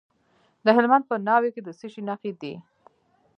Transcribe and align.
د 0.65 0.67
هلمند 0.77 1.03
په 1.09 1.15
ناوې 1.27 1.49
کې 1.55 1.61
د 1.63 1.69
څه 1.79 1.87
شي 1.93 2.01
نښې 2.07 2.31
دي؟ 2.41 2.53